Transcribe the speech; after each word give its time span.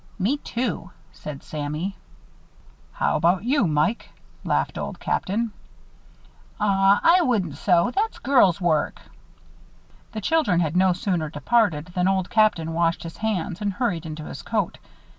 "Me, 0.17 0.37
too," 0.37 0.89
said 1.13 1.43
Sammie. 1.43 1.95
"How 2.91 3.17
about 3.17 3.43
you, 3.43 3.67
Mike?" 3.67 4.09
laughed 4.43 4.79
Old 4.79 4.99
Captain. 4.99 5.51
"Aw, 6.59 6.99
I 7.03 7.21
wouldn't 7.21 7.55
sew. 7.57 7.91
That's 7.91 8.17
girls' 8.17 8.59
work." 8.59 8.99
The 10.13 10.19
children 10.21 10.59
had 10.59 10.75
no 10.75 10.93
sooner 10.93 11.29
departed 11.29 11.89
than 11.93 12.07
Old 12.07 12.31
Captain 12.31 12.73
washed 12.73 13.03
his 13.03 13.17
hands 13.17 13.61
and 13.61 13.73
hurried 13.73 14.07
into 14.07 14.23
his 14.25 14.41
coat. 14.41 14.79